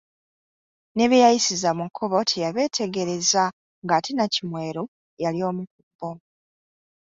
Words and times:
Ne 0.95 1.05
beyayisiza 1.11 1.69
mu 1.77 1.85
kkubo 1.87 2.17
teyabeetegereza 2.29 3.43
ng’ate 3.83 4.09
Nnakimwero 4.13 4.83
yali 5.23 5.39
omu 5.49 5.63
ku 5.71 5.79
bo. 5.97 6.09